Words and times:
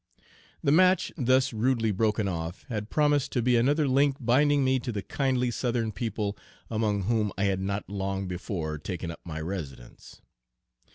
The 0.63 0.71
match 0.71 1.11
thus 1.15 1.53
rudely 1.53 1.91
broken 1.91 2.27
off 2.27 2.65
had 2.69 2.89
promised 2.89 3.31
to 3.33 3.41
be 3.43 3.55
another 3.55 3.87
link 3.87 4.15
binding 4.19 4.63
me 4.63 4.79
to 4.79 4.91
the 4.91 5.03
kindly 5.03 5.51
Southern 5.51 5.91
people 5.91 6.35
among 6.71 7.03
whom 7.03 7.31
I 7.37 7.43
had 7.43 7.59
not 7.61 7.87
long 7.87 8.27
before 8.27 8.79
taken 8.79 9.11
up 9.11 9.19
my 9.23 9.39
residence. 9.39 10.19